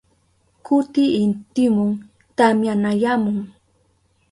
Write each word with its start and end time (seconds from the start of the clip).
Kuti 0.65 1.03
intimun 1.23 1.89
tamyanayamun. 2.37 3.37